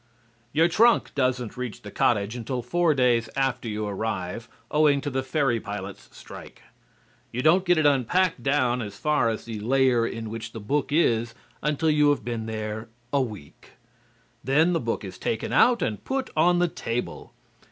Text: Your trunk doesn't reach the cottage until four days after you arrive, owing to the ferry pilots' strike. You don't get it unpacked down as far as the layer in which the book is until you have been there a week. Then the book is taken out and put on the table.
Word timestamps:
Your 0.51 0.67
trunk 0.67 1.13
doesn't 1.13 1.57
reach 1.57 1.83
the 1.83 1.91
cottage 1.91 2.35
until 2.35 2.63
four 2.63 2.95
days 2.95 3.29
after 3.35 3.69
you 3.69 3.85
arrive, 3.85 4.49
owing 4.71 4.99
to 5.01 5.11
the 5.11 5.21
ferry 5.21 5.59
pilots' 5.59 6.09
strike. 6.11 6.63
You 7.31 7.43
don't 7.43 7.65
get 7.67 7.77
it 7.77 7.85
unpacked 7.85 8.41
down 8.41 8.81
as 8.81 8.97
far 8.97 9.29
as 9.29 9.45
the 9.45 9.59
layer 9.59 10.07
in 10.07 10.31
which 10.31 10.53
the 10.53 10.59
book 10.59 10.91
is 10.91 11.35
until 11.61 11.91
you 11.91 12.09
have 12.09 12.25
been 12.25 12.47
there 12.47 12.89
a 13.13 13.21
week. 13.21 13.73
Then 14.43 14.73
the 14.73 14.79
book 14.79 15.03
is 15.03 15.19
taken 15.19 15.53
out 15.53 15.83
and 15.83 16.03
put 16.03 16.31
on 16.35 16.57
the 16.57 16.67
table. 16.67 17.35